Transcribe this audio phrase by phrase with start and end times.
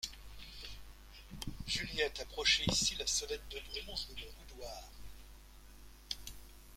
[1.67, 4.83] Juliette, approchez ici la sonnette de bronze de mon boudoir.